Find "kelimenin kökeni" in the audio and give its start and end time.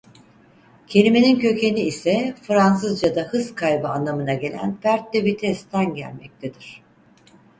0.87-1.79